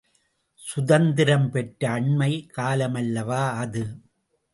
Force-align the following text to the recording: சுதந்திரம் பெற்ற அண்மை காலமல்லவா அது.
சுதந்திரம் 0.59 1.51
பெற்ற 1.51 1.89
அண்மை 1.89 2.31
காலமல்லவா 2.57 3.49
அது. 3.57 3.83